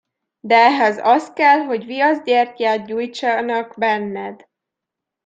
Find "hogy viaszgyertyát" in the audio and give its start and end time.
1.59-2.85